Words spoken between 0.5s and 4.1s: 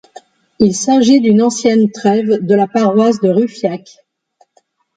Il s'agit d'une ancienne trève de la paroisse de Ruffiac.